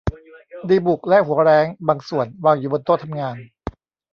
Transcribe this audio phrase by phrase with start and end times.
[0.69, 3.37] ดีบุกและหัวแร้งบางส่วนวางอยู่บนโต๊ะทำงาน